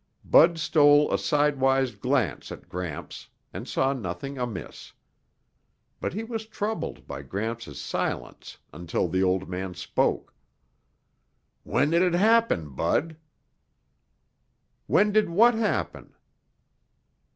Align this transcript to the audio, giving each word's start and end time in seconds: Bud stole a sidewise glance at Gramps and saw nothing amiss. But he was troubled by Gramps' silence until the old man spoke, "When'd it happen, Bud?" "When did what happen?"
Bud 0.25 0.57
stole 0.57 1.13
a 1.13 1.19
sidewise 1.19 1.91
glance 1.93 2.51
at 2.51 2.67
Gramps 2.67 3.27
and 3.53 3.67
saw 3.67 3.93
nothing 3.93 4.35
amiss. 4.39 4.93
But 5.99 6.13
he 6.13 6.23
was 6.23 6.47
troubled 6.47 7.05
by 7.05 7.21
Gramps' 7.21 7.77
silence 7.77 8.57
until 8.73 9.07
the 9.07 9.21
old 9.21 9.47
man 9.47 9.75
spoke, 9.75 10.33
"When'd 11.63 11.93
it 11.93 12.15
happen, 12.15 12.71
Bud?" 12.71 13.15
"When 14.87 15.11
did 15.11 15.29
what 15.29 15.53
happen?" 15.53 16.15